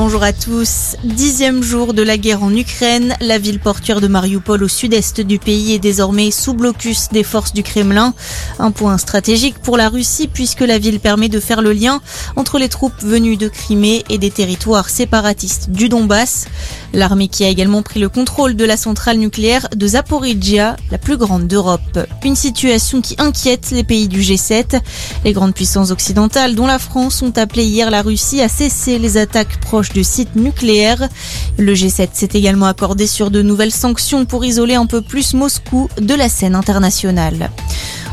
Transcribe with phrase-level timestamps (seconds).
[0.00, 0.94] Bonjour à tous.
[1.02, 5.40] Dixième jour de la guerre en Ukraine, la ville portuaire de Mariupol au sud-est du
[5.40, 8.14] pays est désormais sous blocus des forces du Kremlin.
[8.60, 12.00] Un point stratégique pour la Russie puisque la ville permet de faire le lien
[12.36, 16.44] entre les troupes venues de Crimée et des territoires séparatistes du Donbass.
[16.92, 21.16] L'armée qui a également pris le contrôle de la centrale nucléaire de Zaporizhia, la plus
[21.16, 21.98] grande d'Europe.
[22.24, 24.80] Une situation qui inquiète les pays du G7.
[25.24, 29.16] Les grandes puissances occidentales, dont la France, ont appelé hier la Russie à cesser les
[29.16, 31.08] attaques proches de sites nucléaires.
[31.58, 35.88] Le G7 s'est également accordé sur de nouvelles sanctions pour isoler un peu plus Moscou
[36.00, 37.50] de la scène internationale.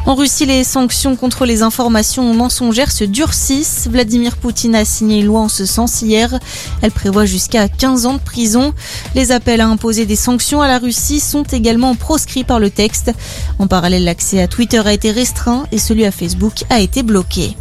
[0.05, 3.87] En Russie, les sanctions contre les informations mensongères se durcissent.
[3.89, 6.39] Vladimir Poutine a signé une loi en ce sens hier.
[6.83, 8.71] Elle prévoit jusqu'à 15 ans de prison.
[9.15, 13.11] Les appels à imposer des sanctions à la Russie sont également proscrits par le texte.
[13.57, 17.55] En parallèle, l'accès à Twitter a été restreint et celui à Facebook a été bloqué.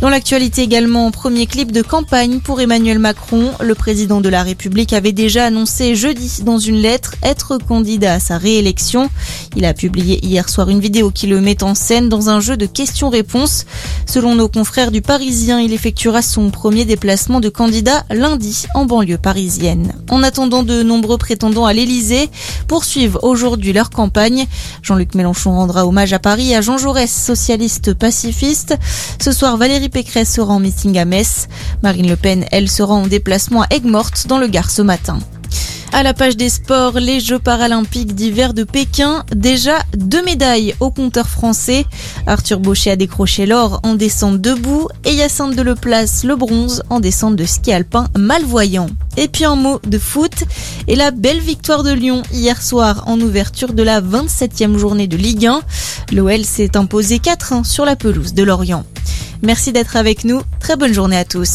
[0.00, 3.50] Dans l'actualité également, premier clip de campagne pour Emmanuel Macron.
[3.60, 8.18] Le président de la République avait déjà annoncé jeudi dans une lettre être candidat à
[8.18, 9.10] sa réélection.
[9.56, 12.56] Il a publié hier soir une vidéo qui le met en scène dans un jeu
[12.56, 13.66] de questions-réponses.
[14.06, 19.18] Selon nos confrères du Parisien, il effectuera son premier déplacement de candidat lundi en banlieue
[19.18, 19.92] parisienne.
[20.08, 22.30] En attendant, de nombreux prétendants à l'Elysée
[22.68, 24.46] poursuivent aujourd'hui leur campagne.
[24.82, 28.76] Jean-Luc Mélenchon rendra hommage à Paris à Jean Jaurès, socialiste pacifiste.
[29.22, 31.48] Ce soir, Valérie Pécresse sera en meeting à Metz.
[31.82, 35.18] Marine Le Pen, elle, sera en déplacement à Aigues-Mortes dans le Gard ce matin.
[35.92, 40.90] À la page des sports, les Jeux paralympiques d'hiver de Pékin, déjà deux médailles au
[40.90, 41.84] compteur français.
[42.28, 47.34] Arthur Baucher a décroché l'or en descente debout et Yacinthe Deleplace le bronze en descente
[47.34, 48.86] de ski alpin malvoyant.
[49.16, 50.44] Et puis un mot de foot
[50.86, 55.16] et la belle victoire de Lyon hier soir en ouverture de la 27e journée de
[55.16, 55.60] Ligue 1.
[56.12, 58.84] L'OL s'est imposé 4-1 sur la pelouse de Lorient.
[59.42, 60.42] Merci d'être avec nous.
[60.58, 61.48] Très bonne journée à tous.